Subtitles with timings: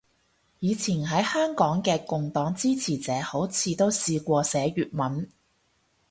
[0.61, 5.29] 以前喺香港嘅共黨支持者好似都試過寫粵文